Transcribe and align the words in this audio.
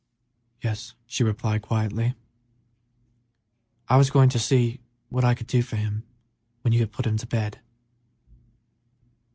"Yes," 0.63 0.95
she 1.05 1.23
replied, 1.23 1.61
quietly, 1.61 2.15
"I 3.87 3.97
was 3.97 4.09
going 4.09 4.29
to 4.29 4.39
see 4.39 4.79
what 5.09 5.23
I 5.23 5.35
could 5.35 5.45
do 5.45 5.61
for 5.61 5.75
him 5.75 6.01
when 6.63 6.73
you 6.73 6.79
had 6.79 6.91
put 6.91 7.05
him 7.05 7.17
to 7.17 7.27
bed." 7.27 7.59